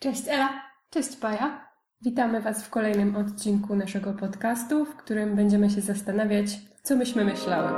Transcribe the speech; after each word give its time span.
Cześć 0.00 0.22
Ela, 0.28 0.62
cześć 0.90 1.16
Paja. 1.16 1.68
Witamy 2.02 2.40
Was 2.40 2.64
w 2.64 2.70
kolejnym 2.70 3.16
odcinku 3.16 3.76
naszego 3.76 4.12
podcastu, 4.12 4.84
w 4.84 4.96
którym 4.96 5.36
będziemy 5.36 5.70
się 5.70 5.80
zastanawiać, 5.80 6.46
co 6.82 6.96
myśmy 6.96 7.24
myślały. 7.24 7.72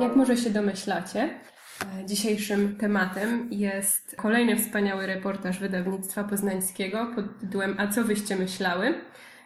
Jak 0.00 0.16
może 0.16 0.36
się 0.36 0.50
domyślacie, 0.50 1.40
dzisiejszym 2.06 2.76
tematem 2.76 3.48
jest 3.50 4.16
kolejny 4.16 4.56
wspaniały 4.56 5.06
reportaż 5.06 5.58
wydawnictwa 5.58 6.24
poznańskiego 6.24 7.12
pod 7.14 7.40
tytułem 7.40 7.76
A 7.78 7.88
co 7.88 8.04
wyście 8.04 8.36
myślały? 8.36 8.94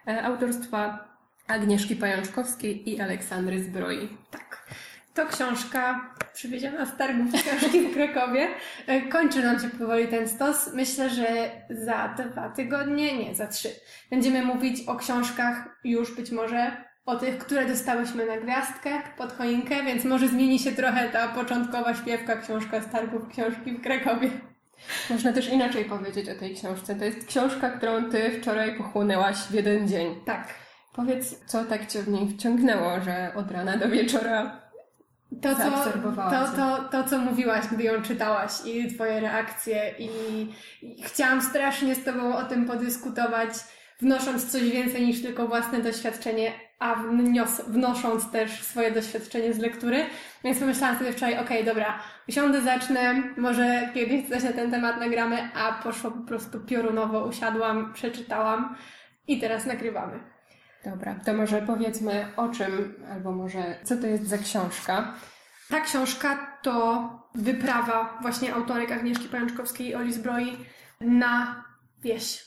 E, 0.06 0.22
autorstwa 0.22 1.08
Agnieszki 1.48 1.96
Pajączkowskiej 1.96 2.90
i 2.90 3.00
Aleksandry 3.00 3.62
Zbroi. 3.62 4.08
Tak. 4.30 4.47
To 5.18 5.26
książka 5.26 6.10
przywieziona 6.34 6.86
z 6.86 6.96
targów 6.96 7.26
książki 7.32 7.80
w 7.80 7.94
Krakowie. 7.94 8.48
E, 8.86 9.00
kończy 9.00 9.42
nam 9.42 9.60
się 9.60 9.70
powoli 9.70 10.09
ten 10.09 10.28
stos. 10.28 10.74
Myślę, 10.74 11.10
że 11.10 11.26
za 11.70 12.09
dwa 12.09 12.48
tygodnie, 12.48 13.18
nie, 13.18 13.34
za 13.34 13.46
trzy. 13.46 13.68
Będziemy 14.10 14.45
mówić 14.45 14.80
o 14.86 14.96
książkach 14.96 15.80
już 15.84 16.16
być 16.16 16.30
może 16.30 16.84
o 17.06 17.16
tych, 17.16 17.38
które 17.38 17.66
dostałyśmy 17.66 18.26
na 18.26 18.36
gwiazdkę 18.36 18.90
pod 19.16 19.32
choinkę, 19.32 19.82
więc 19.84 20.04
może 20.04 20.28
zmieni 20.28 20.59
się 20.59 20.73
trochę 20.73 21.09
ta 21.09 21.28
początkowa 21.28 21.95
śpiewka 21.95 22.37
książka 22.37 22.80
z 22.80 22.92
targów 22.92 23.28
książki 23.28 23.73
w 23.73 23.82
Krakowie. 23.82 24.30
Można 25.10 25.32
też 25.32 25.48
inaczej 25.48 25.84
powiedzieć 25.84 26.28
o 26.28 26.34
tej 26.34 26.54
książce. 26.54 26.95
To 26.95 27.04
jest 27.04 27.26
książka, 27.26 27.70
którą 27.70 28.10
ty 28.10 28.40
wczoraj 28.40 28.76
pochłonęłaś 28.76 29.37
w 29.37 29.54
jeden 29.54 29.88
dzień. 29.88 30.14
Tak. 30.26 30.54
Powiedz, 30.92 31.46
co 31.46 31.64
tak 31.64 31.87
cię 31.87 32.02
w 32.02 32.09
niej 32.09 32.28
wciągnęło, 32.28 33.00
że 33.00 33.32
od 33.34 33.50
rana 33.50 33.76
do 33.76 33.88
wieczora 33.88 34.67
to, 35.42 35.55
co, 35.55 35.62
to, 36.30 36.56
to, 36.56 36.88
to, 36.91 37.09
co 37.09 37.19
mówiłaś, 37.19 37.65
gdy 37.73 37.83
ją 37.83 38.02
czytałaś 38.02 38.52
i 38.65 38.95
twoje 38.95 39.20
reakcje 39.20 39.95
i, 39.98 40.09
i 40.82 41.02
chciałam 41.02 41.43
strasznie 41.43 41.95
z 41.95 42.04
tobą 42.04 42.37
o 42.37 42.45
tym 42.45 42.66
podyskutować, 42.66 43.51
wnosząc 44.01 44.52
coś 44.52 44.62
więcej 44.62 45.07
niż 45.07 45.23
tylko 45.23 45.49
własne 45.49 45.79
doświadczenie, 45.79 46.52
a 46.79 46.95
wnios, 46.95 47.60
wnosząc 47.60 48.30
też 48.30 48.62
swoje 48.62 48.90
doświadczenie 48.90 49.52
z 49.52 49.59
lektury. 49.59 50.04
Więc 50.45 50.59
pomyślałam 50.59 50.99
sobie 50.99 51.12
wczoraj, 51.12 51.35
okej, 51.35 51.45
okay, 51.45 51.65
dobra, 51.65 51.99
usiądę, 52.29 52.60
zacznę, 52.62 53.23
może 53.37 53.88
kiedyś 53.95 54.29
coś 54.29 54.43
na 54.43 54.52
ten 54.52 54.71
temat 54.71 55.01
nagramy, 55.01 55.49
a 55.55 55.73
poszło 55.82 56.10
po 56.10 56.23
prostu 56.23 56.60
piorunowo, 56.60 57.24
usiadłam, 57.24 57.93
przeczytałam 57.93 58.77
i 59.29 59.40
teraz 59.40 59.66
nagrywamy. 59.66 60.21
Dobra, 60.84 61.15
to 61.24 61.34
może 61.34 61.62
powiedzmy 61.62 62.27
o 62.37 62.49
czym, 62.49 62.95
albo 63.12 63.32
może 63.32 63.79
co 63.84 63.96
to 63.96 64.06
jest 64.06 64.27
za 64.27 64.38
książka. 64.38 65.15
Ta 65.69 65.81
książka 65.81 66.59
to 66.62 67.09
wyprawa 67.34 68.19
właśnie 68.22 68.55
autorek 68.55 68.93
Agnieszki 68.93 69.28
Pajączkowskiej 69.28 69.88
i 69.88 69.94
Oli 69.94 70.12
Zbroi 70.12 70.56
na 71.00 71.65
wieś. 72.03 72.44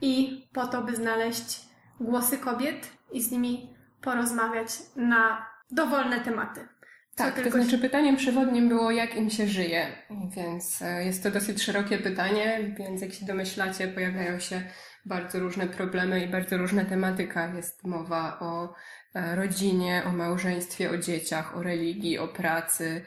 I 0.00 0.44
po 0.52 0.66
to, 0.66 0.82
by 0.82 0.96
znaleźć 0.96 1.60
głosy 2.00 2.38
kobiet 2.38 2.92
i 3.12 3.22
z 3.22 3.30
nimi 3.30 3.74
porozmawiać 4.00 4.68
na 4.96 5.46
dowolne 5.70 6.20
tematy. 6.20 6.68
Tak, 7.16 7.44
to 7.44 7.50
znaczy 7.50 7.78
pytaniem 7.78 8.16
przewodnim 8.16 8.68
było, 8.68 8.90
jak 8.90 9.16
im 9.16 9.30
się 9.30 9.46
żyje, 9.46 9.86
więc 10.36 10.82
e, 10.82 11.04
jest 11.04 11.22
to 11.22 11.30
dosyć 11.30 11.62
szerokie 11.62 11.98
pytanie, 11.98 12.74
więc 12.78 13.02
jak 13.02 13.12
się 13.12 13.26
domyślacie, 13.26 13.88
pojawiają 13.88 14.38
się 14.38 14.62
bardzo 15.04 15.38
różne 15.40 15.66
problemy 15.66 16.24
i 16.24 16.28
bardzo 16.28 16.56
różna 16.56 16.84
tematyka. 16.84 17.54
Jest 17.54 17.84
mowa 17.84 18.38
o 18.40 18.74
e, 19.14 19.36
rodzinie, 19.36 20.02
o 20.06 20.12
małżeństwie, 20.12 20.90
o 20.90 20.98
dzieciach, 20.98 21.56
o 21.56 21.62
religii, 21.62 22.18
o 22.18 22.28
pracy, 22.28 23.06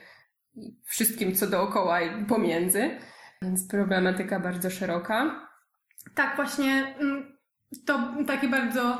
wszystkim 0.85 1.35
co 1.35 1.47
dookoła 1.47 2.01
i 2.01 2.25
pomiędzy, 2.25 2.97
więc 3.41 3.67
problematyka 3.67 4.39
bardzo 4.39 4.69
szeroka. 4.69 5.47
Tak, 6.15 6.35
właśnie 6.35 6.95
mm, 6.99 7.37
to 7.85 8.13
takie 8.27 8.47
bardzo 8.47 8.97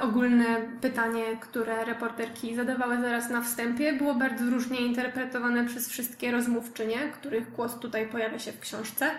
ogólne 0.00 0.46
pytanie, 0.80 1.36
które 1.40 1.84
reporterki 1.84 2.54
zadawały 2.54 3.00
zaraz 3.00 3.30
na 3.30 3.40
wstępie, 3.42 3.92
było 3.92 4.14
bardzo 4.14 4.44
różnie 4.44 4.80
interpretowane 4.80 5.64
przez 5.64 5.88
wszystkie 5.88 6.30
rozmówczynie, 6.30 6.96
których 7.12 7.52
głos 7.52 7.78
tutaj 7.78 8.08
pojawia 8.08 8.38
się 8.38 8.52
w 8.52 8.60
książce. 8.60 9.10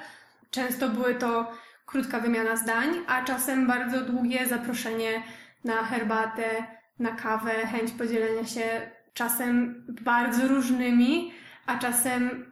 Często 0.51 0.89
były 0.89 1.15
to 1.15 1.51
krótka 1.85 2.19
wymiana 2.19 2.55
zdań, 2.55 2.89
a 3.07 3.23
czasem 3.23 3.67
bardzo 3.67 4.01
długie 4.01 4.47
zaproszenie 4.47 5.23
na 5.63 5.83
herbatę, 5.83 6.67
na 6.99 7.11
kawę, 7.11 7.51
chęć 7.51 7.91
podzielenia 7.91 8.45
się 8.45 8.91
czasem 9.13 9.85
bardzo 10.01 10.47
różnymi, 10.47 11.33
a 11.65 11.77
czasem 11.77 12.51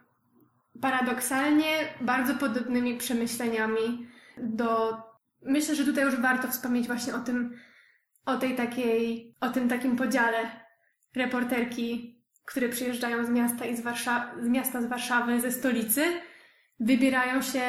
paradoksalnie 0.82 1.68
bardzo 2.02 2.34
podobnymi 2.34 2.98
przemyśleniami 2.98 4.08
do. 4.38 4.98
Myślę, 5.42 5.76
że 5.76 5.86
tutaj 5.86 6.04
już 6.04 6.16
warto 6.16 6.48
wspomnieć 6.48 6.88
właśnie 6.88 7.16
o 7.16 7.20
tym, 7.20 7.58
o 8.26 8.38
tej 8.38 8.56
takiej, 8.56 9.36
o 9.42 9.50
tym 9.50 9.70
takim 9.70 9.96
podziale 9.96 10.38
reporterki, 11.16 12.20
które 12.46 12.70
przyjeżdżają 12.70 13.26
z 13.26 13.30
miasta 13.30 13.66
i 13.66 13.78
z, 13.78 13.82
Warsza- 13.82 14.44
z 14.44 14.48
miasta 14.48 14.82
z 14.82 14.86
Warszawy, 14.86 15.42
ze 15.42 15.52
stolicy, 15.52 16.02
wybierają 16.80 17.42
się 17.42 17.62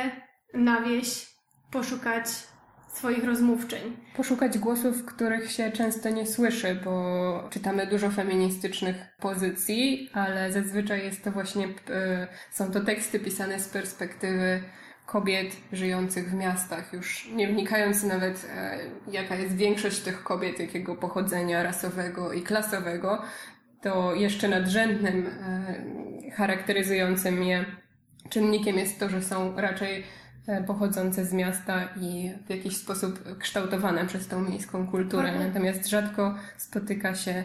na 0.54 0.81
wieś 0.81 1.26
poszukać 1.70 2.26
swoich 2.92 3.25
rozmówczyń. 3.25 3.97
Poszukać 4.16 4.59
głosów, 4.59 5.04
których 5.04 5.53
się 5.53 5.72
często 5.72 6.10
nie 6.10 6.26
słyszy, 6.26 6.81
bo 6.84 7.48
czytamy 7.50 7.86
dużo 7.86 8.10
feministycznych 8.10 8.97
pozycji, 9.21 10.10
ale 10.12 10.53
zazwyczaj 10.53 11.04
jest 11.04 11.25
to 11.25 11.31
właśnie, 11.31 11.69
e, 11.91 12.28
są 12.50 12.71
to 12.71 12.81
teksty 12.81 13.21
pisane 13.21 13.60
z 13.60 13.69
perspektywy 13.69 14.62
kobiet 15.06 15.56
żyjących 15.72 16.31
w 16.31 16.34
miastach, 16.34 16.92
już 16.92 17.28
nie 17.34 17.48
wnikając 17.48 18.03
nawet, 18.03 18.50
e, 18.56 18.78
jaka 19.10 19.37
jest 19.37 19.56
większość 19.56 20.00
tych 20.00 20.22
kobiet, 20.22 20.60
jakiego 20.60 20.97
pochodzenia 20.97 21.62
rasowego 21.62 22.32
i 22.32 22.42
klasowego, 22.42 23.22
to 23.82 24.15
jeszcze 24.15 24.48
nadrzędnym 24.48 25.26
e, 25.26 26.31
charakteryzującym 26.31 27.42
je 27.42 27.65
czynnikiem 28.31 28.78
jest 28.78 29.00
to, 29.00 29.09
że 29.09 29.22
są 29.22 29.56
raczej 29.56 30.04
E, 30.47 30.65
pochodzące 30.65 31.25
z 31.25 31.32
miasta 31.32 31.88
i 32.00 32.31
w 32.47 32.50
jakiś 32.50 32.76
sposób 32.76 33.38
kształtowane 33.38 34.06
przez 34.06 34.28
tą 34.28 34.42
miejską 34.42 34.86
kulturę. 34.86 35.28
Mhm. 35.28 35.48
Natomiast 35.48 35.86
rzadko 35.86 36.34
spotyka 36.56 37.15
się 37.15 37.44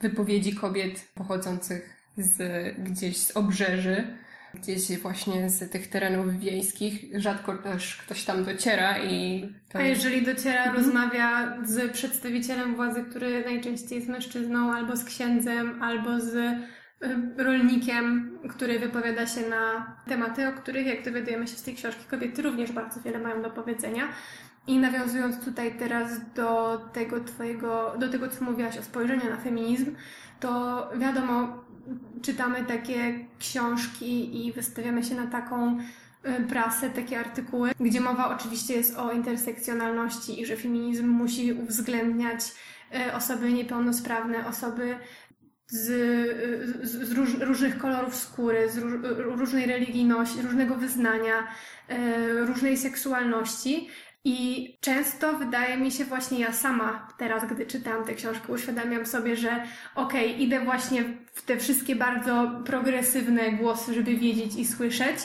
wypowiedzi 0.00 0.54
kobiet 0.54 1.08
pochodzących 1.14 2.10
z, 2.16 2.38
gdzieś 2.78 3.16
z 3.16 3.36
obrzeży, 3.36 4.16
gdzieś 4.54 4.98
właśnie 4.98 5.50
z 5.50 5.70
tych 5.70 5.88
terenów 5.88 6.38
wiejskich. 6.38 7.20
Rzadko 7.20 7.58
też 7.58 7.96
ktoś 7.96 8.24
tam 8.24 8.44
dociera 8.44 8.98
i... 8.98 9.42
To... 9.68 9.78
A 9.78 9.82
jeżeli 9.82 10.22
dociera, 10.22 10.64
mhm. 10.64 10.76
rozmawia 10.76 11.56
z 11.64 11.92
przedstawicielem 11.92 12.74
władzy, 12.74 13.04
który 13.10 13.44
najczęściej 13.44 13.96
jest 13.96 14.08
mężczyzną, 14.08 14.72
albo 14.74 14.96
z 14.96 15.04
księdzem, 15.04 15.82
albo 15.82 16.20
z 16.20 16.58
rolnikiem, 17.36 18.38
który 18.48 18.78
wypowiada 18.78 19.26
się 19.26 19.40
na 19.40 19.96
tematy, 20.06 20.48
o 20.48 20.52
których, 20.52 20.86
jak 20.86 21.04
dowiadujemy 21.04 21.46
się 21.46 21.56
z 21.56 21.62
tej 21.62 21.74
książki, 21.74 22.04
kobiety 22.10 22.42
również 22.42 22.72
bardzo 22.72 23.00
wiele 23.00 23.18
mają 23.18 23.42
do 23.42 23.50
powiedzenia. 23.50 24.08
I 24.66 24.78
nawiązując 24.78 25.44
tutaj 25.44 25.74
teraz 25.78 26.32
do 26.34 26.80
tego 26.92 27.20
twojego, 27.20 27.94
do 27.98 28.08
tego, 28.08 28.28
co 28.28 28.44
mówiłaś 28.44 28.78
o 28.78 28.82
spojrzeniu 28.82 29.30
na 29.30 29.36
feminizm, 29.36 29.94
to 30.40 30.90
wiadomo, 30.98 31.64
czytamy 32.22 32.64
takie 32.64 33.26
książki 33.38 34.46
i 34.46 34.52
wystawiamy 34.52 35.04
się 35.04 35.14
na 35.14 35.26
taką 35.26 35.78
y, 35.78 36.44
prasę, 36.48 36.90
takie 36.90 37.20
artykuły, 37.20 37.70
gdzie 37.80 38.00
mowa 38.00 38.36
oczywiście 38.36 38.74
jest 38.74 38.96
o 38.96 39.12
intersekcjonalności 39.12 40.40
i 40.40 40.46
że 40.46 40.56
feminizm 40.56 41.08
musi 41.08 41.52
uwzględniać 41.52 42.40
y, 43.08 43.12
osoby 43.12 43.52
niepełnosprawne, 43.52 44.46
osoby 44.46 44.98
z, 45.66 45.86
z, 46.82 47.08
z 47.08 47.12
róż, 47.12 47.38
różnych 47.40 47.78
kolorów 47.78 48.16
skóry, 48.16 48.70
z 48.70 48.78
róż, 48.78 48.92
różnej 49.18 49.66
religijności, 49.66 50.42
różnego 50.42 50.74
wyznania, 50.74 51.46
różnej 52.46 52.76
seksualności. 52.76 53.88
I 54.24 54.68
często 54.80 55.32
wydaje 55.32 55.76
mi 55.76 55.90
się 55.90 56.04
właśnie 56.04 56.38
ja 56.38 56.52
sama 56.52 57.08
teraz, 57.18 57.46
gdy 57.46 57.66
czytam 57.66 58.04
tę 58.04 58.14
książkę, 58.14 58.52
uświadamiam 58.52 59.06
sobie, 59.06 59.36
że 59.36 59.62
okej, 59.94 60.30
okay, 60.30 60.42
idę 60.42 60.60
właśnie 60.60 61.04
w 61.32 61.42
te 61.42 61.56
wszystkie 61.56 61.96
bardzo 61.96 62.50
progresywne 62.64 63.52
głosy, 63.52 63.94
żeby 63.94 64.16
wiedzieć 64.16 64.56
i 64.56 64.66
słyszeć, 64.66 65.16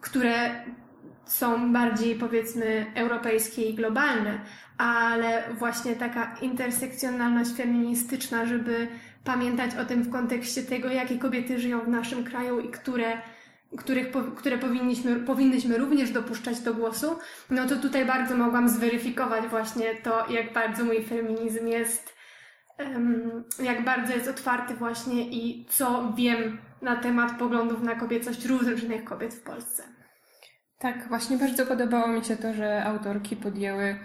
które 0.00 0.64
są 1.24 1.72
bardziej 1.72 2.14
powiedzmy 2.14 2.86
europejskie 2.94 3.62
i 3.62 3.74
globalne, 3.74 4.40
ale 4.78 5.42
właśnie 5.58 5.96
taka 5.96 6.36
intersekcjonalność 6.42 7.50
feministyczna, 7.50 8.46
żeby 8.46 8.88
pamiętać 9.24 9.70
o 9.76 9.84
tym 9.84 10.02
w 10.02 10.10
kontekście 10.10 10.62
tego, 10.62 10.88
jakie 10.88 11.18
kobiety 11.18 11.58
żyją 11.58 11.80
w 11.80 11.88
naszym 11.88 12.24
kraju 12.24 12.60
i 12.60 12.70
które, 12.70 13.22
których, 13.78 14.06
które 14.36 14.58
powinniśmy, 14.58 15.16
powinnyśmy 15.16 15.78
również 15.78 16.10
dopuszczać 16.10 16.60
do 16.60 16.74
głosu, 16.74 17.18
no 17.50 17.66
to 17.66 17.76
tutaj 17.76 18.04
bardzo 18.06 18.36
mogłam 18.36 18.68
zweryfikować 18.68 19.44
właśnie 19.44 19.94
to, 19.94 20.30
jak 20.30 20.52
bardzo 20.52 20.84
mój 20.84 21.04
feminizm 21.04 21.66
jest, 21.66 22.14
jak 23.62 23.84
bardzo 23.84 24.12
jest 24.14 24.28
otwarty 24.28 24.74
właśnie 24.74 25.28
i 25.28 25.66
co 25.68 26.12
wiem 26.16 26.58
na 26.82 26.96
temat 26.96 27.38
poglądów 27.38 27.82
na 27.82 27.94
kobiecość 27.94 28.44
różnych 28.44 29.04
kobiet 29.04 29.34
w 29.34 29.42
Polsce. 29.42 29.82
Tak, 30.78 31.08
właśnie 31.08 31.38
bardzo 31.38 31.66
podobało 31.66 32.08
mi 32.08 32.24
się 32.24 32.36
to, 32.36 32.54
że 32.54 32.84
autorki 32.84 33.36
podjęły 33.36 33.96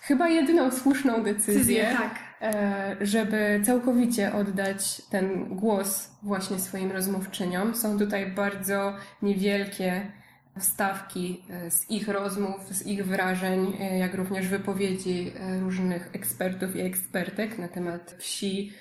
chyba 0.00 0.28
jedyną 0.28 0.70
słuszną 0.70 1.22
decyzję, 1.22 1.96
tak. 1.98 2.18
e, 2.42 2.96
żeby 3.00 3.60
całkowicie 3.64 4.32
oddać 4.32 5.02
ten 5.10 5.56
głos 5.56 6.10
właśnie 6.22 6.58
swoim 6.58 6.92
rozmówczyniom. 6.92 7.74
Są 7.74 7.98
tutaj 7.98 8.30
bardzo 8.30 8.96
niewielkie 9.22 10.12
wstawki 10.58 11.44
e, 11.50 11.70
z 11.70 11.90
ich 11.90 12.08
rozmów, 12.08 12.60
z 12.70 12.86
ich 12.86 13.06
wrażeń, 13.06 13.76
e, 13.80 13.98
jak 13.98 14.14
również 14.14 14.48
wypowiedzi 14.48 15.32
różnych 15.60 16.10
ekspertów 16.12 16.76
i 16.76 16.80
ekspertek 16.80 17.58
na 17.58 17.68
temat 17.68 18.14
wsi, 18.18 18.72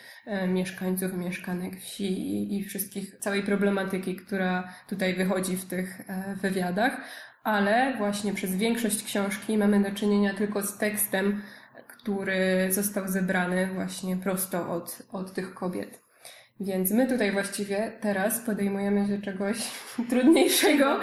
mieszkańców, 0.48 1.14
mieszkanek 1.14 1.80
wsi 1.80 2.58
i 2.58 2.64
wszystkich, 2.64 3.16
całej 3.20 3.44
problematyki, 3.44 4.16
która 4.16 4.74
tutaj 4.88 5.16
wychodzi 5.16 5.58
w 5.58 5.66
tych 5.66 6.02
wywiadach 6.42 7.02
ale 7.52 7.98
właśnie 7.98 8.34
przez 8.34 8.56
większość 8.56 9.04
książki 9.04 9.58
mamy 9.58 9.80
do 9.80 9.92
czynienia 9.92 10.34
tylko 10.34 10.62
z 10.62 10.78
tekstem, 10.78 11.42
który 11.88 12.68
został 12.70 13.08
zebrany 13.08 13.70
właśnie 13.74 14.18
prosto 14.18 14.72
od, 14.72 15.02
od 15.12 15.34
tych 15.34 15.54
kobiet. 15.54 16.02
Więc 16.60 16.92
my 16.92 17.08
tutaj 17.08 17.32
właściwie 17.32 17.92
teraz 18.02 18.40
podejmujemy 18.40 19.08
się 19.08 19.22
czegoś 19.22 19.58
trudniejszego. 20.10 21.00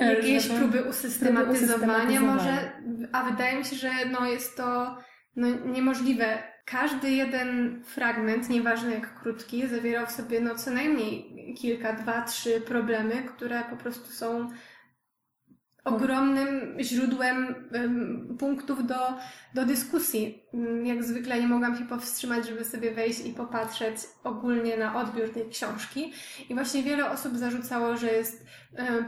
Jakieś 0.00 0.48
próby 0.48 0.82
usystematyzowania 0.82 2.20
może, 2.20 2.72
a 3.12 3.24
wydaje 3.30 3.58
mi 3.58 3.64
się, 3.64 3.76
że 3.76 3.90
no 4.12 4.26
jest 4.26 4.56
to 4.56 4.96
no, 5.36 5.48
niemożliwe. 5.66 6.38
Każdy 6.64 7.10
jeden 7.10 7.82
fragment, 7.84 8.48
nieważne 8.48 8.94
jak 8.94 9.20
krótki, 9.20 9.68
zawierał 9.68 10.06
w 10.06 10.10
sobie 10.10 10.40
no 10.40 10.54
co 10.54 10.70
najmniej 10.70 11.34
kilka, 11.60 11.92
dwa, 11.92 12.22
trzy 12.22 12.60
problemy, 12.60 13.22
które 13.22 13.62
po 13.70 13.76
prostu 13.76 14.12
są 14.12 14.50
ogromnym 15.84 16.76
źródłem 16.80 17.54
punktów 18.38 18.86
do, 18.86 18.94
do 19.54 19.66
dyskusji. 19.66 20.42
Mm, 20.54 20.86
jak 20.86 21.04
zwykle 21.04 21.40
nie 21.40 21.48
mogłam 21.48 21.78
się 21.78 21.84
powstrzymać, 21.84 22.46
żeby 22.46 22.64
sobie 22.64 22.94
wejść 22.94 23.26
i 23.26 23.32
popatrzeć 23.32 23.96
ogólnie 24.24 24.76
na 24.76 25.00
odbiór 25.00 25.30
tej 25.30 25.48
książki. 25.48 26.12
I 26.48 26.54
właśnie 26.54 26.82
wiele 26.82 27.10
osób 27.10 27.36
zarzucało, 27.36 27.96
że 27.96 28.06
jest 28.06 28.46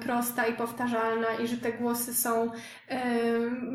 prosta 0.02 0.46
i 0.46 0.52
powtarzalna 0.54 1.26
i 1.44 1.48
że 1.48 1.56
te 1.56 1.72
głosy 1.72 2.14
są, 2.14 2.50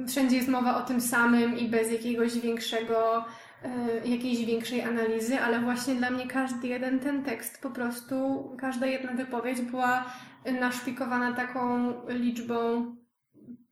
wszędzie 0.07 0.35
jest 0.35 0.49
mowa 0.49 0.83
o 0.83 0.87
tym 0.87 1.01
samym 1.01 1.57
i 1.57 1.69
bez 1.69 1.91
jakiegoś 1.91 2.39
większego 2.39 3.25
jakiejś 4.05 4.45
większej 4.45 4.81
analizy, 4.81 5.39
ale 5.39 5.59
właśnie 5.59 5.95
dla 5.95 6.09
mnie 6.09 6.27
każdy 6.27 6.67
jeden 6.67 6.99
ten 6.99 7.23
tekst, 7.23 7.61
po 7.61 7.69
prostu 7.69 8.15
każda 8.59 8.85
jedna 8.85 9.13
wypowiedź 9.13 9.61
była 9.61 10.13
naszpikowana 10.59 11.33
taką 11.33 11.93
liczbą 12.07 12.85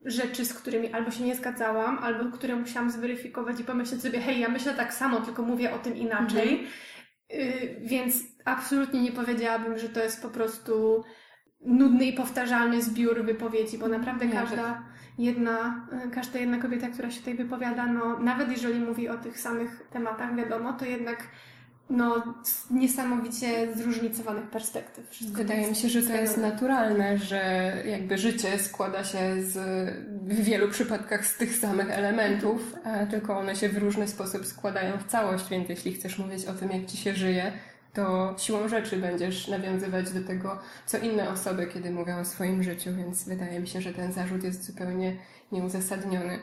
rzeczy, 0.06 0.46
z 0.46 0.54
którymi 0.54 0.94
albo 0.94 1.12
się 1.12 1.24
nie 1.24 1.36
zgadzałam, 1.36 2.00
albo 2.00 2.38
które 2.38 2.56
musiałam 2.56 2.92
zweryfikować 2.92 3.60
i 3.60 3.64
pomyśleć 3.64 4.02
sobie, 4.02 4.20
hej, 4.20 4.40
ja 4.40 4.50
myślę 4.50 4.74
tak 4.74 4.94
samo, 4.94 5.22
tylko 5.22 5.44
mówię 5.44 5.74
o 5.74 5.80
tym 5.80 5.96
inaczej. 5.98 6.50
Mhm. 6.50 6.70
Y, 7.32 7.76
więc 7.82 8.14
absolutnie 8.46 9.02
nie 9.02 9.12
powiedziałabym, 9.12 9.78
że 9.78 9.90
to 9.90 10.04
jest 10.04 10.22
po 10.22 10.30
prostu 10.30 11.04
nudny 11.62 12.06
i 12.06 12.14
powtarzalny 12.14 12.82
zbiór 12.82 13.26
wypowiedzi, 13.26 13.78
bo 13.78 13.88
naprawdę 13.88 14.26
nie, 14.26 14.34
każda 14.34 14.84
jedna, 15.20 15.88
y, 16.08 16.10
każda 16.10 16.40
jedna 16.40 16.58
kobieta, 16.58 16.88
która 16.88 17.12
się 17.12 17.20
tutaj 17.20 17.36
wypowiada, 17.36 17.86
no 17.86 18.20
nawet 18.20 18.52
jeżeli 18.52 18.80
mówi 18.80 19.10
o 19.10 19.18
tych 19.18 19.40
samych 19.40 19.88
tematach, 19.92 20.36
wiadomo, 20.36 20.74
to 20.74 20.86
jednak 20.86 21.28
no, 21.90 22.36
niesamowicie 22.72 23.76
zróżnicowanych 23.76 24.50
perspektyw. 24.50 25.10
Wszystko 25.10 25.38
Wydaje 25.38 25.70
mi 25.70 25.76
się, 25.76 25.90
że 25.90 26.04
to 26.04 26.14
jest 26.14 26.38
naturalne, 26.38 27.18
że 27.18 27.74
jakby 27.86 28.18
życie 28.18 28.60
składa 28.60 29.04
się 29.04 29.44
z, 29.44 29.58
w 30.28 30.44
wielu 30.44 30.70
przypadkach 30.70 31.26
z 31.26 31.38
tych 31.38 31.56
samych 31.56 31.92
elementów, 31.92 32.76
tylko 33.10 33.38
one 33.38 33.56
się 33.56 33.70
w 33.70 33.78
różny 33.78 34.08
sposób 34.08 34.46
składają 34.46 34.98
w 34.98 35.04
całość, 35.04 35.50
więc 35.50 35.70
jeśli 35.70 35.94
chcesz 35.94 36.20
mówić 36.20 36.46
o 36.46 36.54
tym, 36.54 36.72
jak 36.72 36.86
ci 36.86 36.98
się 36.98 37.14
żyje, 37.14 37.52
to 37.94 38.36
siłą 38.38 38.68
rzeczy 38.68 38.98
będziesz 38.98 39.48
nawiązywać 39.48 40.12
do 40.12 40.28
tego, 40.28 40.60
co 40.86 40.98
inne 40.98 41.30
osoby, 41.30 41.68
kiedy 41.68 41.92
mówią 41.92 42.20
o 42.20 42.26
swoim 42.26 42.64
życiu, 42.64 42.90
więc 42.96 43.24
wydaje 43.24 43.60
mi 43.60 43.68
się, 43.68 43.82
że 43.82 43.94
ten 43.94 44.14
zarzut 44.14 44.44
jest 44.44 44.66
zupełnie 44.66 45.18
nieuzasadniony. 45.52 46.40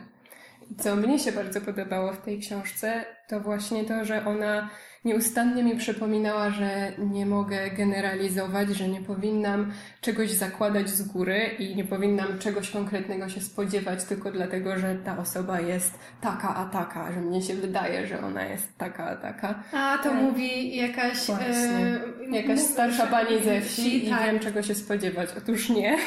Co 0.77 0.95
mnie 0.95 1.19
się 1.19 1.31
bardzo 1.31 1.61
podobało 1.61 2.13
w 2.13 2.21
tej 2.21 2.39
książce, 2.39 3.05
to 3.27 3.39
właśnie 3.39 3.85
to, 3.85 4.05
że 4.05 4.25
ona 4.25 4.69
nieustannie 5.07 5.63
mi 5.63 5.75
przypominała, 5.75 6.49
że 6.49 6.91
nie 6.97 7.25
mogę 7.25 7.71
generalizować, 7.71 8.69
że 8.69 8.87
nie 8.87 9.01
powinnam 9.01 9.71
czegoś 10.01 10.31
zakładać 10.31 10.89
z 10.89 11.01
góry 11.01 11.39
i 11.59 11.75
nie 11.75 11.83
powinnam 11.83 12.39
czegoś 12.39 12.69
konkretnego 12.69 13.29
się 13.29 13.41
spodziewać 13.41 14.03
tylko 14.03 14.31
dlatego, 14.31 14.79
że 14.79 14.95
ta 14.95 15.17
osoba 15.17 15.59
jest 15.61 15.99
taka, 16.21 16.55
a 16.55 16.65
taka, 16.65 17.11
że 17.11 17.21
mnie 17.21 17.41
się 17.41 17.55
wydaje, 17.55 18.07
że 18.07 18.21
ona 18.21 18.45
jest 18.45 18.77
taka, 18.77 19.05
a 19.05 19.15
taka. 19.15 19.63
A 19.73 19.97
to 20.03 20.09
e... 20.09 20.13
mówi 20.13 20.75
jakaś, 20.75 21.29
e... 21.29 21.99
jakaś 22.31 22.59
starsza 22.59 23.07
pani 23.07 23.43
ze 23.43 23.61
wsi 23.61 24.07
i 24.07 24.09
tak. 24.09 24.25
wiem, 24.25 24.39
czego 24.39 24.63
się 24.63 24.75
spodziewać. 24.75 25.29
Otóż 25.37 25.69
nie. 25.69 25.97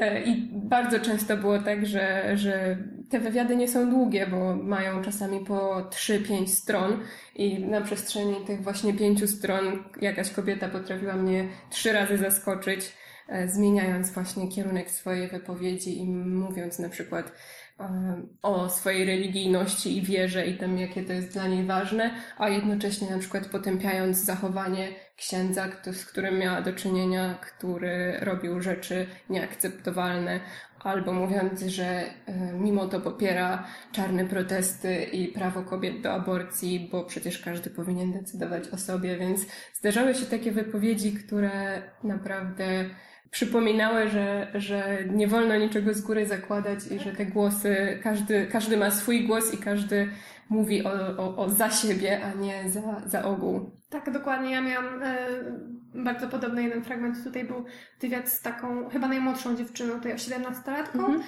E, 0.00 0.22
I 0.22 0.48
bardzo 0.52 1.00
często 1.00 1.36
było 1.36 1.58
tak, 1.58 1.86
że, 1.86 2.36
że 2.36 2.76
te 3.10 3.18
wywiady 3.18 3.56
nie 3.56 3.68
są 3.68 3.90
długie, 3.90 4.26
bo 4.26 4.56
mają 4.56 5.02
czasami 5.02 5.40
po 5.40 5.82
3-5 5.90 6.46
stron 6.46 7.00
i 7.34 7.58
na 7.58 7.80
przestrzeni 7.80 8.11
tych 8.46 8.62
właśnie 8.62 8.94
pięciu 8.94 9.28
stron 9.28 9.84
jakaś 10.00 10.30
kobieta 10.30 10.68
potrafiła 10.68 11.14
mnie 11.14 11.48
trzy 11.70 11.92
razy 11.92 12.18
zaskoczyć, 12.18 12.92
e, 13.28 13.48
zmieniając 13.48 14.10
właśnie 14.10 14.48
kierunek 14.48 14.90
swojej 14.90 15.28
wypowiedzi 15.28 15.98
i 15.98 16.06
mówiąc 16.10 16.78
na 16.78 16.88
przykład 16.88 17.32
e, 17.80 18.22
o 18.42 18.68
swojej 18.68 19.06
religijności 19.06 19.96
i 19.96 20.02
wierze 20.02 20.46
i 20.46 20.58
tym, 20.58 20.78
jakie 20.78 21.02
to 21.02 21.12
jest 21.12 21.32
dla 21.32 21.48
niej 21.48 21.66
ważne, 21.66 22.10
a 22.38 22.48
jednocześnie 22.48 23.10
na 23.10 23.18
przykład 23.18 23.48
potępiając 23.48 24.16
zachowanie 24.16 24.88
księdza, 25.22 25.68
z 25.92 26.04
którym 26.04 26.38
miała 26.38 26.62
do 26.62 26.72
czynienia, 26.72 27.38
który 27.40 28.16
robił 28.20 28.60
rzeczy 28.60 29.06
nieakceptowalne, 29.30 30.40
albo 30.78 31.12
mówiąc, 31.12 31.60
że 31.60 31.84
e, 31.84 32.04
mimo 32.52 32.86
to 32.86 33.00
popiera 33.00 33.66
czarne 33.92 34.24
protesty 34.24 35.02
i 35.02 35.28
prawo 35.28 35.62
kobiet 35.62 36.00
do 36.00 36.12
aborcji, 36.12 36.88
bo 36.92 37.04
przecież 37.04 37.38
każdy 37.38 37.70
powinien 37.70 38.12
decydować 38.12 38.68
o 38.68 38.78
sobie, 38.78 39.18
więc 39.18 39.46
zdarzały 39.74 40.14
się 40.14 40.26
takie 40.26 40.52
wypowiedzi, 40.52 41.12
które 41.12 41.82
naprawdę 42.04 42.84
przypominały, 43.30 44.08
że, 44.08 44.46
że 44.54 44.98
nie 45.10 45.28
wolno 45.28 45.56
niczego 45.56 45.94
z 45.94 46.00
góry 46.00 46.26
zakładać 46.26 46.78
i 46.90 46.98
że 46.98 47.12
te 47.12 47.26
głosy, 47.26 47.98
każdy, 48.02 48.46
każdy 48.46 48.76
ma 48.76 48.90
swój 48.90 49.26
głos 49.26 49.54
i 49.54 49.58
każdy 49.58 50.08
mówi 50.48 50.84
o, 50.84 50.92
o, 51.18 51.36
o 51.36 51.50
za 51.50 51.70
siebie, 51.70 52.24
a 52.24 52.34
nie 52.34 52.70
za, 52.70 53.02
za 53.06 53.24
ogół. 53.24 53.70
Tak, 53.90 54.10
dokładnie. 54.10 54.50
Ja 54.50 54.60
miałam 54.60 55.02
e, 55.02 55.26
bardzo 55.94 56.28
podobny 56.28 56.62
jeden 56.62 56.84
fragment. 56.84 57.24
Tutaj 57.24 57.44
był 57.44 57.64
wywiad 58.00 58.28
z 58.28 58.42
taką, 58.42 58.88
chyba 58.88 59.08
najmłodszą 59.08 59.56
dziewczyną, 59.56 59.94
tutaj 59.94 60.14
17-latką. 60.14 60.98
Mhm. 60.98 61.22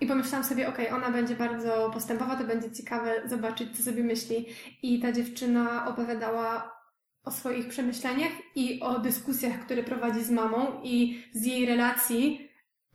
I 0.00 0.06
pomyślałam 0.06 0.44
sobie, 0.44 0.68
okej, 0.68 0.88
okay, 0.88 0.98
ona 0.98 1.10
będzie 1.10 1.36
bardzo 1.36 1.90
postępowa, 1.94 2.36
to 2.36 2.44
będzie 2.44 2.72
ciekawe 2.72 3.28
zobaczyć, 3.28 3.76
co 3.76 3.82
sobie 3.82 4.04
myśli. 4.04 4.46
I 4.82 5.00
ta 5.00 5.12
dziewczyna 5.12 5.86
opowiadała 5.88 6.76
o 7.24 7.30
swoich 7.30 7.68
przemyśleniach 7.68 8.32
i 8.54 8.80
o 8.80 8.98
dyskusjach, 8.98 9.60
które 9.60 9.82
prowadzi 9.82 10.24
z 10.24 10.30
mamą 10.30 10.80
i 10.82 11.24
z 11.32 11.46
jej 11.46 11.66
relacji 11.66 12.45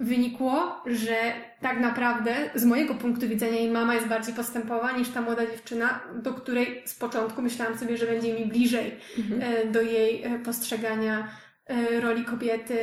wynikło, 0.01 0.81
że 0.85 1.15
tak 1.61 1.79
naprawdę 1.79 2.35
z 2.55 2.65
mojego 2.65 2.95
punktu 2.95 3.27
widzenia 3.27 3.57
jej 3.57 3.71
mama 3.71 3.95
jest 3.95 4.07
bardziej 4.07 4.33
postępowa 4.33 4.91
niż 4.91 5.09
ta 5.09 5.21
młoda 5.21 5.45
dziewczyna, 5.45 5.99
do 6.15 6.33
której 6.33 6.81
z 6.85 6.95
początku 6.95 7.41
myślałam 7.41 7.77
sobie, 7.77 7.97
że 7.97 8.05
będzie 8.05 8.33
mi 8.33 8.45
bliżej 8.45 8.95
mhm. 9.17 9.41
E, 9.41 9.65
do 9.65 9.81
jej 9.81 10.23
e, 10.23 10.39
postrzegania 10.39 11.27
e, 11.67 12.01
roli 12.01 12.25
kobiety, 12.25 12.77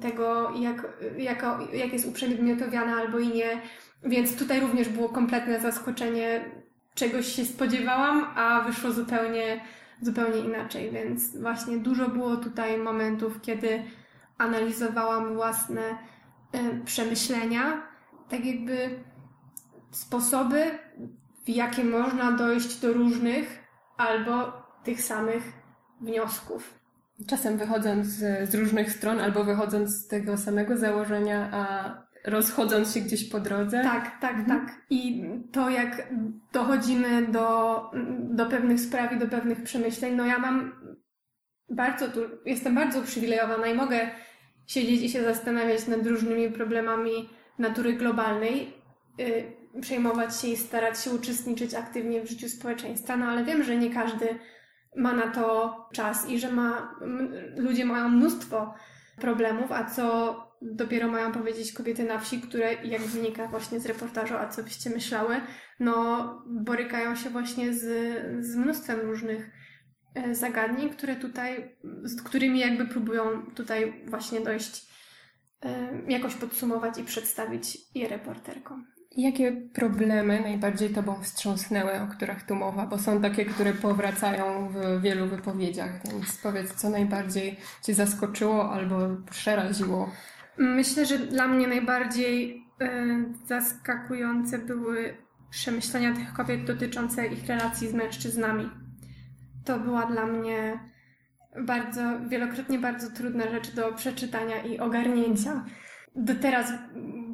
tego 0.00 0.52
jak, 0.60 0.86
jak, 1.18 1.44
jak 1.72 1.92
jest 1.92 2.08
uprzedmiotowiana 2.08 2.96
albo 2.96 3.18
i 3.18 3.28
nie. 3.28 3.60
Więc 4.04 4.36
tutaj 4.36 4.60
również 4.60 4.88
było 4.88 5.08
kompletne 5.08 5.60
zaskoczenie. 5.60 6.44
Czegoś 6.94 7.26
się 7.26 7.44
spodziewałam, 7.44 8.26
a 8.34 8.60
wyszło 8.60 8.92
zupełnie, 8.92 9.60
zupełnie 10.02 10.40
inaczej. 10.40 10.90
Więc 10.90 11.36
właśnie 11.36 11.76
dużo 11.76 12.08
było 12.08 12.36
tutaj 12.36 12.78
momentów, 12.78 13.40
kiedy 13.42 13.82
analizowałam 14.38 15.34
własne 15.34 15.98
przemyślenia, 16.84 17.82
tak 18.28 18.44
jakby 18.44 19.04
sposoby, 19.90 20.64
w 21.44 21.48
jakie 21.48 21.84
można 21.84 22.32
dojść 22.32 22.80
do 22.80 22.92
różnych 22.92 23.64
albo 23.96 24.52
tych 24.84 25.02
samych 25.02 25.52
wniosków. 26.00 26.78
Czasem 27.26 27.58
wychodząc 27.58 28.06
z, 28.06 28.50
z 28.50 28.54
różnych 28.54 28.92
stron, 28.92 29.20
albo 29.20 29.44
wychodząc 29.44 29.90
z 29.90 30.08
tego 30.08 30.36
samego 30.36 30.76
założenia, 30.76 31.50
a 31.52 31.94
rozchodząc 32.24 32.94
się 32.94 33.00
gdzieś 33.00 33.28
po 33.28 33.40
drodze. 33.40 33.82
Tak, 33.82 34.20
tak, 34.20 34.36
mhm. 34.36 34.46
tak. 34.46 34.76
I 34.90 35.24
to, 35.52 35.70
jak 35.70 36.08
dochodzimy 36.52 37.26
do, 37.26 37.80
do 38.20 38.46
pewnych 38.46 38.80
spraw 38.80 39.12
i 39.12 39.18
do 39.18 39.26
pewnych 39.26 39.62
przemyśleń, 39.62 40.14
no 40.14 40.26
ja 40.26 40.38
mam 40.38 40.72
bardzo 41.70 42.08
tu, 42.08 42.20
jestem 42.46 42.74
bardzo 42.74 43.00
uprzywilejowana 43.00 43.66
i 43.66 43.74
mogę 43.74 44.10
siedzieć 44.68 45.02
i 45.02 45.08
się 45.08 45.22
zastanawiać 45.22 45.86
nad 45.86 46.06
różnymi 46.06 46.50
problemami 46.50 47.28
natury 47.58 47.92
globalnej, 47.92 48.72
yy, 49.18 49.80
przejmować 49.80 50.40
się 50.40 50.48
i 50.48 50.56
starać 50.56 51.04
się 51.04 51.10
uczestniczyć 51.10 51.74
aktywnie 51.74 52.22
w 52.22 52.30
życiu 52.30 52.48
społeczeństwa, 52.48 53.16
no 53.16 53.26
ale 53.26 53.44
wiem, 53.44 53.62
że 53.62 53.76
nie 53.76 53.90
każdy 53.90 54.38
ma 54.96 55.12
na 55.12 55.30
to 55.30 55.76
czas 55.92 56.30
i 56.30 56.38
że 56.38 56.52
ma, 56.52 56.94
ludzie 57.56 57.84
mają 57.84 58.08
mnóstwo 58.08 58.74
problemów, 59.20 59.72
a 59.72 59.84
co 59.84 60.36
dopiero 60.62 61.08
mają 61.08 61.32
powiedzieć 61.32 61.72
kobiety 61.72 62.04
na 62.04 62.18
wsi, 62.18 62.40
które, 62.40 62.74
jak 62.74 63.02
wynika 63.02 63.46
właśnie 63.46 63.80
z 63.80 63.86
reportażu, 63.86 64.34
a 64.34 64.48
co 64.48 64.62
byście 64.62 64.90
myślały, 64.90 65.40
no 65.80 66.24
borykają 66.46 67.16
się 67.16 67.30
właśnie 67.30 67.74
z, 67.74 67.84
z 68.46 68.56
mnóstwem 68.56 69.00
różnych 69.00 69.50
zagadnień, 70.32 70.90
które 70.90 71.16
tutaj, 71.16 71.76
z 72.02 72.22
którymi 72.22 72.58
jakby 72.58 72.86
próbują 72.86 73.24
tutaj 73.54 74.02
właśnie 74.06 74.40
dojść, 74.40 74.86
e, 75.64 75.88
jakoś 76.08 76.34
podsumować 76.34 76.98
i 76.98 77.04
przedstawić 77.04 77.78
je 77.94 78.08
reporterkom. 78.08 78.86
Jakie 79.16 79.52
problemy 79.74 80.40
najbardziej 80.40 80.90
Tobą 80.90 81.22
wstrząsnęły, 81.22 82.00
o 82.00 82.06
których 82.06 82.42
tu 82.42 82.54
mowa? 82.54 82.86
Bo 82.86 82.98
są 82.98 83.22
takie, 83.22 83.44
które 83.44 83.72
powracają 83.72 84.68
w 84.68 85.02
wielu 85.02 85.26
wypowiedziach, 85.26 85.90
więc 86.12 86.36
powiedz, 86.42 86.74
co 86.74 86.90
najbardziej 86.90 87.56
Cię 87.82 87.94
zaskoczyło 87.94 88.72
albo 88.72 88.96
przeraziło? 89.30 90.10
Myślę, 90.58 91.06
że 91.06 91.18
dla 91.18 91.48
mnie 91.48 91.68
najbardziej 91.68 92.64
y, 92.82 93.46
zaskakujące 93.46 94.58
były 94.58 95.16
przemyślenia 95.50 96.14
tych 96.14 96.32
kobiet 96.32 96.64
dotyczące 96.64 97.26
ich 97.26 97.46
relacji 97.46 97.88
z 97.88 97.94
mężczyznami. 97.94 98.70
To 99.68 99.78
była 99.78 100.06
dla 100.06 100.26
mnie 100.26 100.80
bardzo, 101.60 102.00
wielokrotnie 102.28 102.78
bardzo 102.78 103.10
trudna 103.10 103.50
rzecz 103.50 103.70
do 103.70 103.92
przeczytania 103.92 104.62
i 104.62 104.78
ogarnięcia. 104.78 105.64
Do 106.16 106.34
teraz 106.34 106.72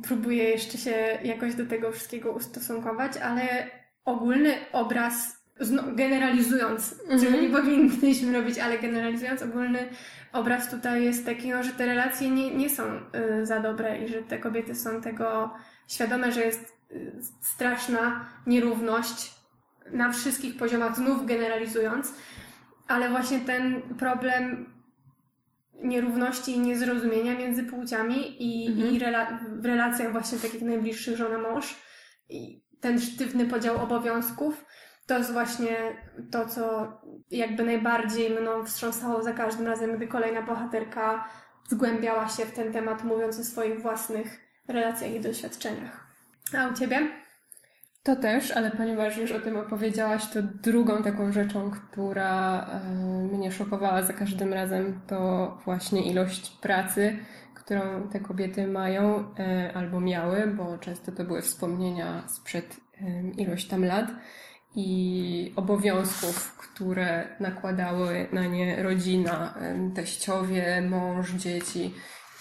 próbuję 0.08 0.44
jeszcze 0.44 0.78
się 0.78 1.18
jakoś 1.24 1.54
do 1.54 1.66
tego 1.66 1.92
wszystkiego 1.92 2.32
ustosunkować, 2.32 3.16
ale 3.16 3.70
ogólny 4.04 4.54
obraz, 4.72 5.44
generalizując, 5.94 7.00
mhm. 7.02 7.20
czego 7.20 7.40
nie 7.42 7.48
powinniśmy 7.48 8.32
robić, 8.32 8.58
ale 8.58 8.78
generalizując, 8.78 9.42
ogólny 9.42 9.88
obraz 10.32 10.70
tutaj 10.70 11.04
jest 11.04 11.26
taki, 11.26 11.52
że 11.60 11.72
te 11.72 11.86
relacje 11.86 12.30
nie, 12.30 12.54
nie 12.54 12.70
są 12.70 12.82
y, 13.40 13.46
za 13.46 13.60
dobre 13.60 13.98
i 13.98 14.08
że 14.08 14.22
te 14.22 14.38
kobiety 14.38 14.74
są 14.74 15.00
tego 15.00 15.54
świadome, 15.88 16.32
że 16.32 16.40
jest 16.40 16.76
y, 16.90 17.12
straszna 17.40 18.26
nierówność 18.46 19.33
na 19.92 20.12
wszystkich 20.12 20.56
poziomach, 20.56 20.96
znów 20.96 21.26
generalizując, 21.26 22.14
ale 22.88 23.10
właśnie 23.10 23.40
ten 23.40 23.82
problem 23.98 24.74
nierówności 25.82 26.52
i 26.52 26.60
niezrozumienia 26.60 27.38
między 27.38 27.62
płciami 27.62 28.36
i, 28.42 28.68
mhm. 28.72 28.94
i 28.94 28.98
rela 28.98 29.38
w 29.60 29.64
relacjach 29.64 30.12
właśnie 30.12 30.38
takich 30.38 30.62
najbliższych 30.62 31.16
żona-mąż 31.16 31.76
i 32.28 32.64
ten 32.80 33.00
sztywny 33.00 33.46
podział 33.46 33.82
obowiązków, 33.82 34.64
to 35.06 35.18
jest 35.18 35.32
właśnie 35.32 35.76
to, 36.30 36.48
co 36.48 36.92
jakby 37.30 37.64
najbardziej 37.64 38.30
mną 38.30 38.64
wstrząsało 38.64 39.22
za 39.22 39.32
każdym 39.32 39.66
razem, 39.66 39.96
gdy 39.96 40.08
kolejna 40.08 40.42
bohaterka 40.42 41.28
zgłębiała 41.68 42.28
się 42.28 42.44
w 42.44 42.52
ten 42.52 42.72
temat, 42.72 43.04
mówiąc 43.04 43.40
o 43.40 43.44
swoich 43.44 43.82
własnych 43.82 44.40
relacjach 44.68 45.10
i 45.10 45.20
doświadczeniach. 45.20 46.06
A 46.58 46.68
u 46.68 46.74
Ciebie? 46.74 47.23
To 48.04 48.16
też, 48.16 48.50
ale 48.50 48.70
ponieważ 48.70 49.16
już 49.16 49.32
o 49.32 49.40
tym 49.40 49.56
opowiedziałaś, 49.56 50.26
to 50.26 50.42
drugą 50.42 51.02
taką 51.02 51.32
rzeczą, 51.32 51.70
która 51.70 52.66
e, 52.66 52.90
mnie 53.36 53.52
szokowała 53.52 54.02
za 54.02 54.12
każdym 54.12 54.52
razem, 54.52 55.00
to 55.06 55.58
właśnie 55.64 56.10
ilość 56.10 56.50
pracy, 56.50 57.16
którą 57.54 58.08
te 58.08 58.20
kobiety 58.20 58.66
mają 58.66 59.24
e, 59.38 59.72
albo 59.74 60.00
miały, 60.00 60.46
bo 60.46 60.78
często 60.78 61.12
to 61.12 61.24
były 61.24 61.42
wspomnienia 61.42 62.28
sprzed 62.28 62.76
ilość 63.38 63.68
tam 63.68 63.84
lat 63.84 64.06
i 64.76 65.52
obowiązków, 65.56 66.56
które 66.56 67.36
nakładały 67.40 68.28
na 68.32 68.46
nie 68.46 68.82
rodzina, 68.82 69.54
teściowie, 69.94 70.82
mąż, 70.82 71.30
dzieci. 71.30 71.94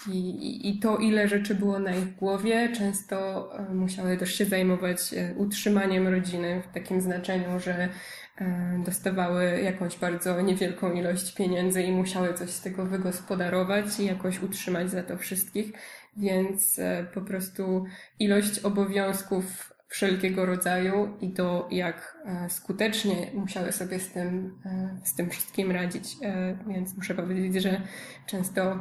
I, 0.08 0.70
I 0.70 0.80
to, 0.80 0.98
ile 0.98 1.28
rzeczy 1.28 1.56
było 1.56 1.80
na 1.80 1.96
ich 1.96 2.16
głowie, 2.16 2.70
często 2.78 3.50
musiały 3.74 4.18
też 4.18 4.36
się 4.36 4.46
zajmować 4.46 5.14
e, 5.14 5.34
utrzymaniem 5.36 6.08
rodziny 6.08 6.62
w 6.70 6.74
takim 6.74 7.02
znaczeniu, 7.02 7.60
że 7.60 7.90
e, 8.38 8.82
dostawały 8.86 9.62
jakąś 9.62 9.98
bardzo 9.98 10.42
niewielką 10.42 10.94
ilość 10.94 11.34
pieniędzy 11.34 11.84
i 11.84 11.92
musiały 11.92 12.34
coś 12.34 12.50
z 12.50 12.62
tego 12.62 12.86
wygospodarować 12.86 14.00
i 14.00 14.06
jakoś 14.06 14.42
utrzymać 14.42 14.92
za 14.92 15.04
to 15.04 15.18
wszystkich. 15.18 15.72
Więc 16.18 16.80
e, 16.80 17.08
po 17.14 17.22
prostu 17.22 17.86
ilość 18.20 18.60
obowiązków 18.60 19.74
wszelkiego 19.94 20.46
rodzaju 20.46 21.18
i 21.22 21.32
to, 21.32 21.68
jak 21.72 22.18
e, 22.26 22.50
skutecznie 22.50 23.32
musiały 23.34 23.72
sobie 23.72 24.00
z 24.00 24.12
tym, 24.12 24.60
e, 24.66 24.98
z 25.04 25.16
tym 25.16 25.30
wszystkim 25.30 25.72
radzić. 25.72 26.18
E, 26.22 26.58
więc 26.68 26.98
muszę 26.98 27.16
powiedzieć, 27.16 27.64
że 27.64 27.82
często, 28.26 28.80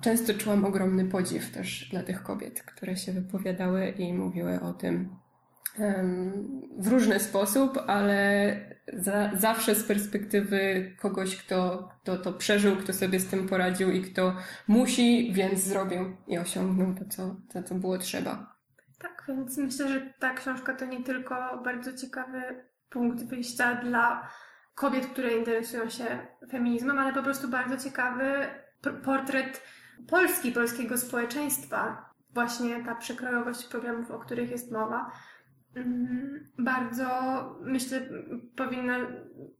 często 0.00 0.34
czułam 0.34 0.64
ogromny 0.64 1.04
podziw 1.04 1.50
też 1.50 1.88
dla 1.90 2.02
tych 2.02 2.22
kobiet, 2.22 2.62
które 2.62 2.96
się 2.96 3.12
wypowiadały 3.12 3.88
i 3.88 4.14
mówiły 4.14 4.60
o 4.60 4.72
tym 4.72 5.16
w 6.78 6.86
różny 6.86 7.20
sposób, 7.20 7.78
ale 7.86 8.56
za, 8.92 9.30
zawsze 9.36 9.74
z 9.74 9.84
perspektywy 9.84 10.92
kogoś, 10.98 11.36
kto, 11.36 11.88
kto 12.02 12.16
to 12.16 12.32
przeżył, 12.32 12.76
kto 12.76 12.92
sobie 12.92 13.20
z 13.20 13.26
tym 13.26 13.48
poradził 13.48 13.90
i 13.90 14.02
kto 14.02 14.36
musi, 14.68 15.32
więc 15.32 15.60
zrobił 15.60 16.16
i 16.26 16.38
osiągnął 16.38 16.94
to, 16.94 17.04
co, 17.04 17.36
to, 17.52 17.62
co 17.62 17.74
było 17.74 17.98
trzeba. 17.98 18.56
Tak, 18.98 19.24
więc 19.28 19.58
myślę, 19.58 19.88
że 19.88 20.14
ta 20.18 20.34
książka 20.34 20.74
to 20.74 20.84
nie 20.84 21.04
tylko 21.04 21.62
bardzo 21.64 21.92
ciekawy 21.92 22.42
punkt 22.90 23.24
wyjścia 23.24 23.74
dla 23.74 24.28
kobiet, 24.74 25.06
które 25.06 25.36
interesują 25.36 25.90
się 25.90 26.04
feminizmem, 26.50 26.98
ale 26.98 27.12
po 27.12 27.22
prostu 27.22 27.48
bardzo 27.48 27.76
ciekawy 27.76 28.46
portret 29.04 29.62
Polski, 30.08 30.52
polskiego 30.52 30.98
społeczeństwa. 30.98 32.10
Właśnie 32.34 32.84
ta 32.84 32.94
przekrojowość 32.94 33.66
problemów, 33.68 34.10
o 34.10 34.18
których 34.18 34.50
jest 34.50 34.72
mowa. 34.72 35.10
Mm, 35.74 36.44
bardzo, 36.58 37.08
myślę, 37.62 38.08
powinna 38.56 38.98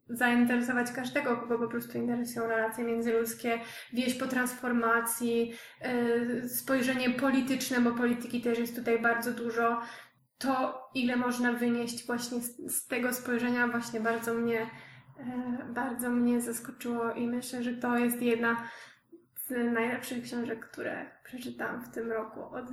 zainteresować 0.08 0.92
każdego, 0.92 1.36
kogo 1.36 1.58
po 1.58 1.68
prostu 1.68 1.98
interesują 1.98 2.46
relacje 2.46 2.84
międzyludzkie, 2.84 3.60
wieść 3.92 4.18
po 4.18 4.26
transformacji, 4.26 5.52
yy, 5.82 6.48
spojrzenie 6.48 7.10
polityczne, 7.10 7.80
bo 7.80 7.92
polityki 7.92 8.40
też 8.40 8.58
jest 8.58 8.76
tutaj 8.76 9.02
bardzo 9.02 9.32
dużo. 9.32 9.80
To, 10.38 10.82
ile 10.94 11.16
można 11.16 11.52
wynieść 11.52 12.06
właśnie 12.06 12.40
z, 12.40 12.86
tego 12.86 13.12
spojrzenia, 13.12 13.68
właśnie 13.68 14.00
bardzo 14.00 14.34
mnie, 14.34 14.70
yy, 15.18 15.74
bardzo 15.74 16.10
mnie 16.10 16.40
zaskoczyło 16.40 17.12
i 17.12 17.26
myślę, 17.26 17.62
że 17.62 17.74
to 17.74 17.98
jest 17.98 18.22
jedna 18.22 18.56
z 19.50 19.72
najlepszych 19.72 20.24
książek, 20.24 20.70
które 20.70 21.06
przeczytałam 21.24 21.84
w 21.84 21.90
tym 21.90 22.12
roku. 22.12 22.40
Od, 22.40 22.64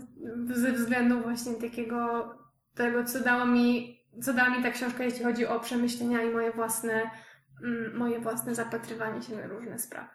ze 0.57 0.71
względu 0.71 1.21
właśnie 1.21 1.53
takiego 1.53 2.29
tego, 2.75 3.03
co 3.03 3.19
dała 3.19 3.45
mi, 3.45 3.97
co 4.21 4.33
dała 4.33 4.49
mi 4.49 4.63
ta 4.63 4.71
książka, 4.71 5.03
jeśli 5.03 5.25
chodzi 5.25 5.45
o 5.45 5.59
przemyślenia 5.59 6.21
i 6.21 6.33
moje 6.33 6.51
własne, 6.51 7.09
mm, 7.63 7.97
moje 7.97 8.19
własne 8.19 8.55
zapatrywanie 8.55 9.21
się 9.21 9.35
na 9.35 9.47
różne 9.47 9.79
sprawy. 9.79 10.09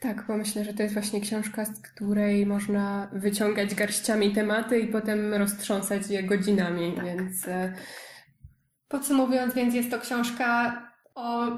Tak, 0.00 0.24
bo 0.26 0.36
myślę, 0.36 0.64
że 0.64 0.74
to 0.74 0.82
jest 0.82 0.94
właśnie 0.94 1.20
książka, 1.20 1.64
z 1.64 1.82
której 1.82 2.46
można 2.46 3.10
wyciągać 3.12 3.74
garściami 3.74 4.34
tematy 4.34 4.78
i 4.78 4.88
potem 4.88 5.34
roztrząsać 5.34 6.10
je 6.10 6.22
godzinami, 6.22 6.92
tak. 6.96 7.04
więc... 7.04 7.48
E, 7.48 7.74
Podsumowując, 8.88 9.54
więc 9.54 9.74
jest 9.74 9.90
to 9.90 10.00
książka 10.00 10.82
o 11.14 11.48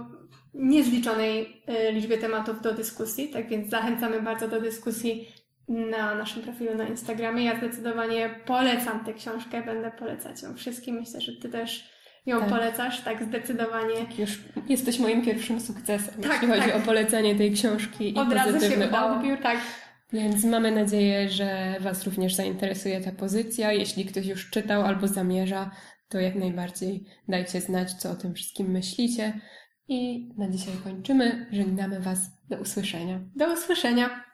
niezliczonej 0.54 1.62
e, 1.66 1.92
liczbie 1.92 2.18
tematów 2.18 2.60
do 2.62 2.74
dyskusji, 2.74 3.28
tak 3.28 3.48
więc 3.48 3.70
zachęcamy 3.70 4.22
bardzo 4.22 4.48
do 4.48 4.60
dyskusji 4.60 5.28
na 5.68 6.14
naszym 6.14 6.42
profilu 6.42 6.74
na 6.74 6.88
Instagramie. 6.88 7.44
Ja 7.44 7.56
zdecydowanie 7.56 8.34
polecam 8.46 9.04
tę 9.04 9.14
książkę, 9.14 9.62
będę 9.62 9.90
polecać 9.90 10.42
ją 10.42 10.54
wszystkim. 10.54 10.94
Myślę, 10.94 11.20
że 11.20 11.32
Ty 11.32 11.48
też 11.48 11.90
ją 12.26 12.40
tak. 12.40 12.48
polecasz, 12.48 13.00
tak 13.00 13.24
zdecydowanie. 13.24 13.94
Tak, 13.94 14.18
już 14.18 14.38
jesteś 14.68 14.98
moim 14.98 15.22
pierwszym 15.24 15.60
sukcesem, 15.60 16.14
tak, 16.22 16.32
jeśli 16.32 16.48
chodzi 16.48 16.72
tak. 16.72 16.76
o 16.76 16.86
polecenie 16.86 17.34
tej 17.34 17.52
książki 17.52 18.12
i 18.12 18.16
Od 18.16 18.28
pozytywny 18.28 18.88
się 18.88 18.96
odbiór. 19.04 19.38
Tak. 19.38 19.58
Więc 20.12 20.44
mamy 20.44 20.70
nadzieję, 20.70 21.28
że 21.28 21.76
Was 21.80 22.04
również 22.04 22.34
zainteresuje 22.34 23.00
ta 23.00 23.12
pozycja. 23.12 23.72
Jeśli 23.72 24.04
ktoś 24.04 24.26
już 24.26 24.50
czytał 24.50 24.82
albo 24.82 25.08
zamierza, 25.08 25.70
to 26.08 26.18
jak 26.18 26.34
najbardziej 26.34 27.04
dajcie 27.28 27.60
znać, 27.60 27.92
co 27.92 28.10
o 28.10 28.14
tym 28.14 28.34
wszystkim 28.34 28.70
myślicie. 28.70 29.40
I 29.92 30.28
na 30.38 30.48
dzisiaj 30.48 30.74
kończymy. 30.84 31.46
Żegnamy 31.52 32.00
Was. 32.00 32.30
Do 32.50 32.56
usłyszenia. 32.56 33.20
Do 33.36 33.52
usłyszenia. 33.52 34.24